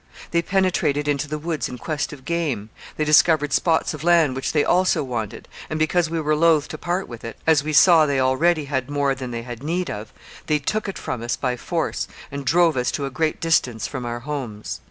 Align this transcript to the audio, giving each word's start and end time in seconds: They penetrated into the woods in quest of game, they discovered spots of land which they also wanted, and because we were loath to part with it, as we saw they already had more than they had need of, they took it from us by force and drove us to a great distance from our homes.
They 0.31 0.41
penetrated 0.41 1.07
into 1.07 1.27
the 1.27 1.37
woods 1.37 1.69
in 1.69 1.77
quest 1.77 2.11
of 2.11 2.25
game, 2.25 2.71
they 2.97 3.05
discovered 3.05 3.53
spots 3.53 3.93
of 3.93 4.03
land 4.03 4.35
which 4.35 4.51
they 4.51 4.65
also 4.65 5.03
wanted, 5.03 5.47
and 5.69 5.77
because 5.77 6.09
we 6.09 6.19
were 6.19 6.35
loath 6.35 6.67
to 6.69 6.77
part 6.79 7.07
with 7.07 7.23
it, 7.23 7.37
as 7.45 7.63
we 7.63 7.71
saw 7.71 8.07
they 8.07 8.19
already 8.19 8.65
had 8.65 8.89
more 8.89 9.13
than 9.13 9.29
they 9.29 9.43
had 9.43 9.61
need 9.61 9.91
of, 9.91 10.11
they 10.47 10.57
took 10.57 10.89
it 10.89 10.97
from 10.97 11.21
us 11.21 11.35
by 11.35 11.55
force 11.55 12.07
and 12.31 12.45
drove 12.47 12.77
us 12.77 12.89
to 12.93 13.05
a 13.05 13.11
great 13.11 13.39
distance 13.39 13.85
from 13.85 14.03
our 14.07 14.21
homes. 14.21 14.79